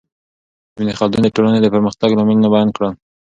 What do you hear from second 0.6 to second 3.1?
ابن خلدون د ټولنې د پرمختګ لاملونه بیان کړل.